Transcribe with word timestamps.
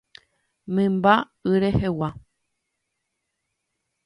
Mymba 0.73 1.15
y 1.43 1.59
rehegua 1.63 2.09